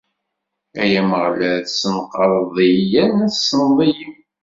[0.81, 4.09] Ay Ameɣlal, tessenqadeḍ-iyi yerna tessneḍ-iyi.